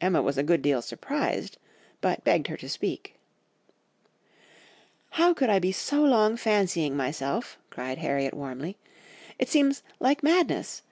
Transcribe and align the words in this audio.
"Emma 0.00 0.20
was 0.20 0.36
a 0.36 0.42
good 0.42 0.60
deal 0.60 0.82
surprised, 0.82 1.56
but 2.00 2.24
begged 2.24 2.48
her 2.48 2.56
to 2.56 2.68
speak.... 2.68 3.14
"'How 5.10 5.32
could 5.32 5.50
I 5.50 5.60
be 5.60 5.70
so 5.70 6.02
long 6.02 6.36
fancying 6.36 6.96
myself—,' 6.96 7.58
cried 7.70 7.98
Harriet 7.98 8.34
warmly. 8.34 8.76
'It 9.38 9.48
seems 9.48 9.84
like 10.00 10.24
madness! 10.24 10.82